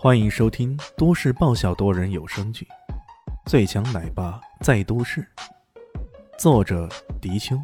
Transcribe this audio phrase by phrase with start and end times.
[0.00, 2.64] 欢迎收听都市爆笑多人有声剧
[3.50, 5.26] 《最强奶爸在都市》，
[6.38, 6.88] 作者：
[7.20, 7.60] 迪秋，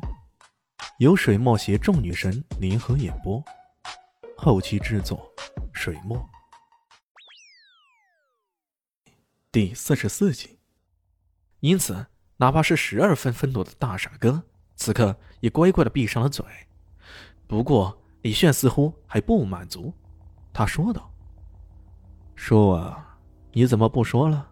[0.99, 3.41] 由水墨携众女神联合演播，
[4.37, 5.33] 后期制作：
[5.73, 6.29] 水墨。
[9.53, 10.59] 第四十四集。
[11.61, 12.05] 因此，
[12.39, 14.43] 哪怕是十二分愤怒的大傻哥，
[14.75, 16.45] 此刻也乖乖的闭上了嘴。
[17.47, 19.95] 不过，李炫似乎还不满足，
[20.53, 21.14] 他说道。
[22.35, 23.17] 说啊，
[23.53, 24.49] 你怎么不说了？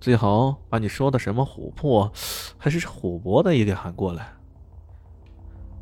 [0.00, 2.10] 最好把你说的什么琥珀，
[2.58, 4.32] 还是琥珀的也给喊过来。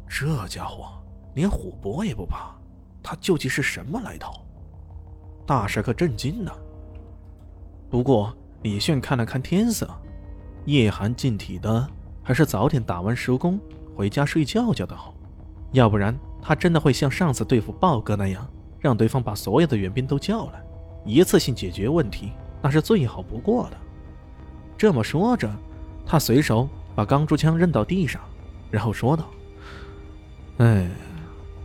[0.07, 0.89] 这家伙
[1.35, 2.55] 连琥珀也不怕，
[3.03, 4.33] 他究竟是什么来头？
[5.47, 6.53] 大帅可震惊了。
[7.89, 9.89] 不过李炫看了看天色，
[10.65, 11.89] 夜寒进体的，
[12.23, 13.59] 还是早点打完收工
[13.97, 15.15] 回家睡觉觉的好。
[15.73, 18.47] 要不然他真的会像上次对付豹哥那样，
[18.79, 20.63] 让对方把所有的援兵都叫来。
[21.05, 22.33] 一次性解决问题，
[22.63, 23.77] 那是最好不过的。
[24.77, 25.51] 这么说着，
[26.07, 28.21] 他随手把钢珠枪扔到地上，
[28.71, 29.27] 然后说道
[30.59, 30.91] ：“哎，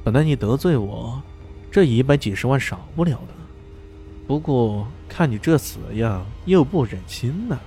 [0.03, 1.21] 本来你得罪我，
[1.71, 3.33] 这一百几十万少不了的。
[4.27, 7.59] 不过看你这死样，又不忍心呢。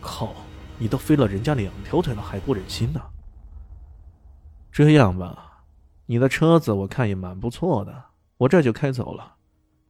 [0.00, 0.34] 靠，
[0.78, 3.00] 你都飞了人家两条腿了，还不忍心呢？
[4.72, 5.62] 这样吧，
[6.06, 8.04] 你的车子我看也蛮不错的，
[8.36, 9.36] 我这就开走了。”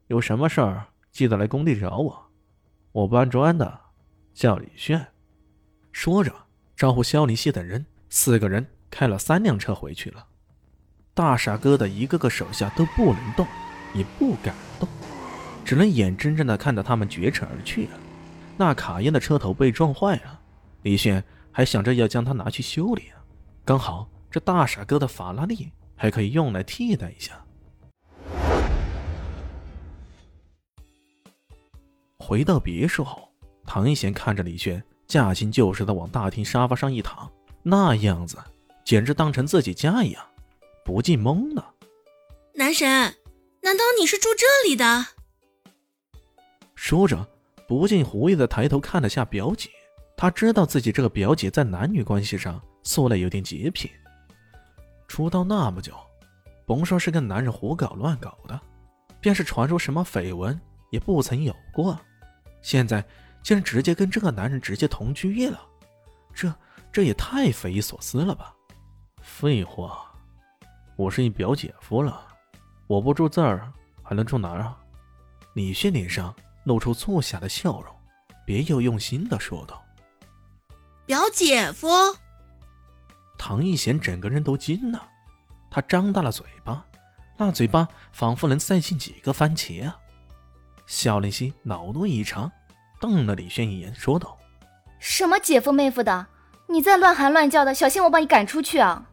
[0.08, 2.30] 有什么事儿，记得来工地找我。
[2.92, 3.80] 我搬砖的，
[4.32, 5.06] 叫李炫。
[5.92, 6.34] 说着，
[6.74, 10.26] 招呼肖林希等人，四个人开了三辆车回去了。
[11.12, 13.46] 大傻哥的一个个手下都不能动，
[13.92, 14.88] 也不敢动，
[15.62, 18.00] 只能眼睁睁的看着他们绝尘而去了。
[18.56, 20.40] 那卡宴的车头被撞坏了，
[20.82, 23.12] 李炫还想着要将它拿去修理，
[23.62, 27.44] 刚好这大傻哥的法拉利还可以用来替代一下。
[32.28, 33.26] 回到别墅后，
[33.64, 37.26] 唐一贤看着李轩驾轻就熟的往大厅沙发上一躺，
[37.62, 38.36] 那样子
[38.84, 40.22] 简直当成自己家一样，
[40.84, 41.72] 不禁懵了。
[42.54, 42.86] 男神，
[43.62, 45.06] 难道你是住这里的？
[46.74, 47.26] 说着，
[47.66, 49.70] 不禁狐疑的抬头看了下表姐。
[50.14, 53.90] 他知道自己这个表姐在男女关系上素来有点洁癖，
[55.06, 55.94] 出道那么久，
[56.66, 58.60] 甭说是跟男人胡搞乱搞的，
[59.18, 60.60] 便是传出什么绯闻，
[60.90, 61.98] 也不曾有过。
[62.62, 63.04] 现在
[63.42, 65.60] 竟然直接跟这个男人直接同居了，
[66.34, 66.52] 这
[66.92, 68.54] 这也太匪夷所思了吧！
[69.22, 70.10] 废话，
[70.96, 72.26] 我是你表姐夫了，
[72.86, 74.76] 我不住这儿还能住哪儿啊？
[75.54, 77.94] 李迅脸上露出促狭的笑容，
[78.44, 79.82] 别有用心的说道
[81.06, 81.88] ：“表姐夫。”
[83.38, 85.08] 唐一贤整个人都惊了，
[85.70, 86.84] 他张大了嘴巴，
[87.36, 89.98] 那嘴巴仿佛能塞进几个番茄啊！
[90.88, 92.50] 肖林熙恼怒异常，
[92.98, 94.38] 瞪了李轩一眼，说道
[94.98, 96.26] ：“什么姐夫妹夫的，
[96.66, 99.06] 你再乱喊乱叫的，小心我把你赶出去啊！”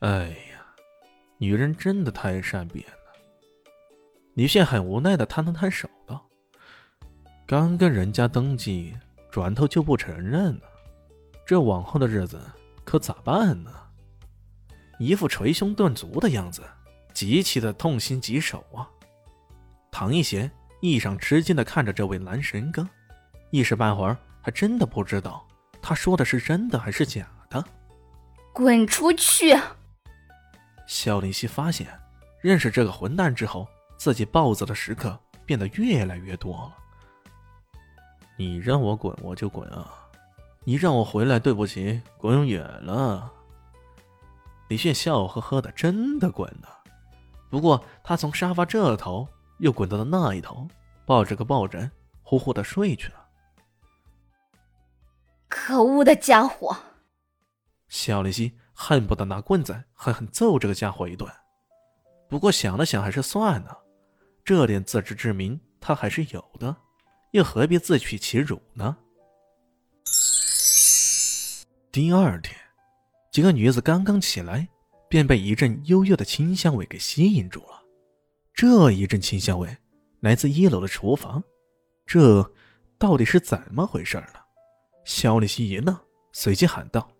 [0.00, 0.64] 哎呀，
[1.36, 2.96] 女人真的太善变了。
[4.32, 6.26] 李炫很无奈的摊了摊手道
[7.46, 8.96] ：“刚跟人家登记，
[9.30, 10.62] 转头就不承认了，
[11.46, 12.40] 这往后的日子
[12.84, 13.70] 可咋办呢？”
[14.98, 16.62] 一副捶胸顿足的样子，
[17.12, 18.88] 极其的痛心疾首啊！
[19.92, 22.88] 唐一贤异常吃惊的看着这位男神哥，
[23.50, 25.46] 一时半会儿还真的不知道
[25.82, 27.62] 他说的是真的还是假的。
[28.54, 29.54] 滚出去！
[30.86, 31.86] 肖林希发现，
[32.40, 36.76] 认识这个混蛋之后，自己暴走的时刻变得越来越多了。
[38.36, 39.92] 你让我滚，我就滚啊！
[40.64, 43.30] 你让我回来，对不起，滚远了。
[44.68, 46.78] 李炫笑呵呵的，真的滚了。
[47.50, 49.28] 不过他从沙发这头。
[49.62, 50.66] 又滚到了那一头，
[51.06, 51.88] 抱着个抱枕，
[52.24, 53.28] 呼呼的睡去了。
[55.48, 56.76] 可恶的家伙！
[57.86, 61.30] 小丽西恨不得拿棍子狠狠揍这个家伙一顿。
[62.28, 63.78] 不过想了想，还是算了，
[64.44, 66.74] 这点自知之明他还是有的，
[67.30, 68.96] 又何必自取其辱呢？
[71.92, 72.58] 第二天，
[73.30, 74.66] 几个女子刚刚起来，
[75.08, 77.81] 便被一阵幽幽的清香味给吸引住了。
[78.62, 79.76] 这一阵清香味
[80.20, 81.42] 来自一楼的厨房，
[82.06, 82.48] 这
[82.96, 84.34] 到底是怎么回事呢？
[85.04, 85.98] 肖丽西一愣，
[86.30, 87.10] 随即喊道：“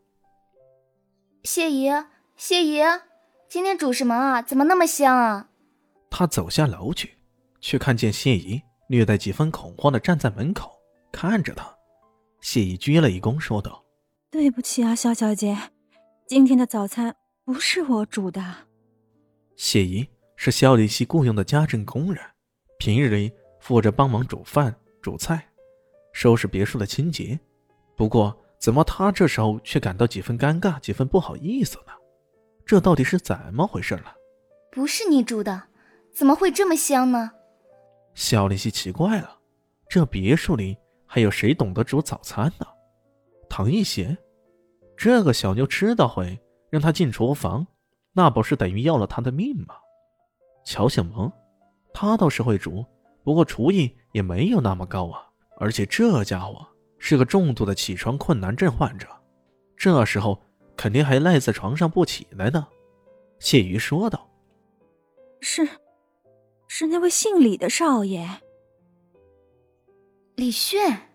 [1.43, 1.91] 谢姨，
[2.37, 2.81] 谢姨，
[3.49, 4.41] 今天煮什么啊？
[4.41, 5.49] 怎么那么香啊？”
[6.11, 7.19] 他走下楼去，
[7.61, 10.71] 却看见谢姨略带几分恐慌的站在门口
[11.11, 11.77] 看着他。
[12.41, 13.85] 谢姨鞠了一躬，说道
[14.31, 15.59] ：“对不起啊，肖小姐，
[16.25, 18.69] 今天的早餐不是我煮的。”
[19.59, 20.07] 谢姨。
[20.45, 22.21] 是肖丽西雇佣的家政工人，
[22.77, 25.47] 平日里负责帮忙煮饭、煮菜，
[26.13, 27.39] 收拾别墅的清洁。
[27.97, 31.93] 不过，怎么他这时候却感到几分尴尬、几分不好意思呢？
[32.67, 34.17] 这到底是怎么回事了？
[34.73, 35.63] 不是你煮的，
[36.13, 37.31] 怎么会这么香呢？
[38.15, 39.39] 肖丽西奇怪了，
[39.89, 42.67] 这别墅里还有谁懂得煮早餐呢？
[43.49, 44.19] 唐一贤，
[44.97, 46.37] 这个小妞知道会
[46.69, 47.65] 让他进厨房，
[48.13, 49.77] 那不是等于要了他的命吗？
[50.65, 51.31] 乔小萌，
[51.93, 52.85] 他倒是会煮，
[53.23, 55.29] 不过厨艺也没有那么高啊。
[55.59, 56.67] 而且这家伙
[56.99, 59.07] 是个重度的起床困难症患者，
[59.77, 60.41] 这时候
[60.77, 62.67] 肯定还赖在床上不起来呢。
[63.39, 64.29] 谢瑜说道
[65.41, 65.69] ：“是，
[66.69, 68.29] 是那位姓李的少爷，
[70.37, 71.09] 李炫。”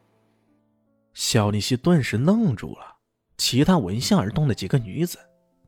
[1.14, 2.98] 肖丽西顿时愣住了，
[3.38, 5.18] 其他闻香而动的几个女子，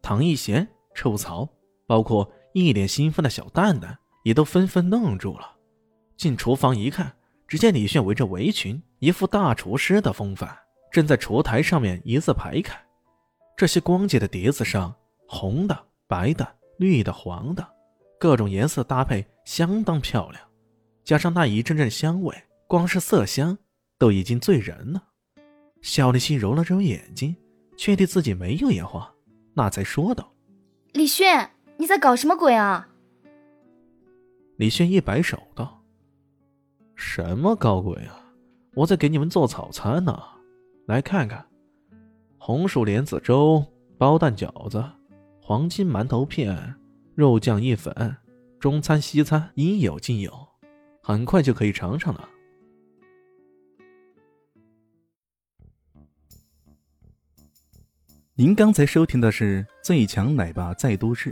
[0.01, 1.47] 唐艺贤、臭曹，
[1.87, 5.55] 包括一脸兴奋的小蛋蛋，也都纷纷愣住了。
[6.17, 7.15] 进厨房一看，
[7.47, 10.55] 只见李炫围着围裙，一副大厨师的风范，
[10.91, 12.77] 正在厨台上面一字排开。
[13.55, 14.93] 这些光洁的碟子上，
[15.27, 16.47] 红的、白的、
[16.77, 17.67] 绿的、黄的，
[18.19, 20.41] 各种颜色搭配相当漂亮，
[21.03, 22.35] 加上那一阵阵香味，
[22.67, 23.57] 光是色香
[23.97, 25.03] 都已经醉人了。
[25.81, 27.35] 肖丽西揉了揉眼睛，
[27.77, 29.09] 确定自己没有眼花，
[29.53, 30.33] 那才说道
[30.91, 32.89] ：“李炫，你在搞什么鬼啊？”
[34.57, 35.81] 李轩一摆手道
[36.93, 38.33] ：“什么搞鬼啊？
[38.75, 40.21] 我在给你们做早餐呢，
[40.85, 41.47] 来看看，
[42.37, 43.65] 红薯莲子粥、
[43.97, 44.83] 包蛋饺子、
[45.41, 46.75] 黄金馒头片、
[47.15, 48.17] 肉酱意粉，
[48.59, 50.49] 中餐西餐应有尽有，
[51.01, 52.29] 很快就可以尝尝了。”
[58.35, 61.31] 您刚才收听的是《最强奶爸在都市》，